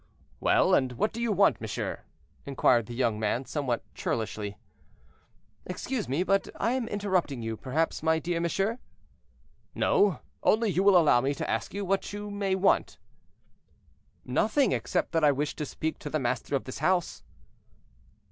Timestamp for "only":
10.41-10.71